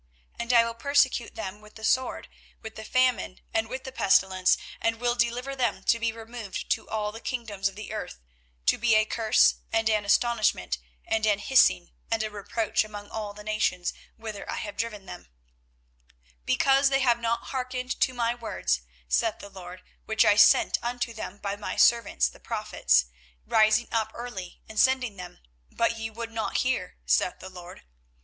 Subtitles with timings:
[0.39, 2.27] 24:029:018 And I will persecute them with the sword,
[2.63, 6.89] with the famine, and with the pestilence, and will deliver them to be removed to
[6.89, 8.19] all the kingdoms of the earth,
[8.65, 13.33] to be a curse, and an astonishment, and an hissing, and a reproach, among all
[13.35, 15.29] the nations whither I have driven them:
[16.45, 20.79] 24:029:019 Because they have not hearkened to my words, saith the LORD, which I sent
[20.81, 23.05] unto them by my servants the prophets,
[23.45, 27.83] rising up early and sending them; but ye would not hear, saith the LORD.